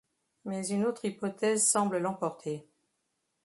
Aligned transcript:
Mais 0.45 0.67
une 0.69 0.85
autre 0.85 1.05
hypothèse 1.05 1.63
semble 1.67 1.99
l'emporter. 1.99 2.67